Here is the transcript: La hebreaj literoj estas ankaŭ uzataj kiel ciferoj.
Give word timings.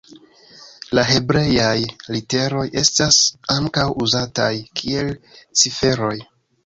La 0.99 1.01
hebreaj 1.09 1.75
literoj 2.15 2.63
estas 2.83 3.19
ankaŭ 3.59 3.87
uzataj 4.07 4.51
kiel 4.83 5.13
ciferoj. 5.63 6.15